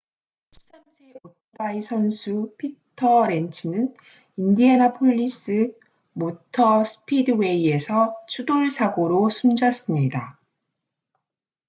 13세 0.55 1.19
오토바이 1.23 1.79
선수 1.79 2.55
피터 2.57 3.27
렌츠는 3.27 3.93
인디애나폴리스 4.35 5.77
모터 6.13 6.83
스피드웨이에서 6.83 8.17
추돌 8.27 8.71
사고로 8.71 9.29
숨졌습니다 9.29 10.39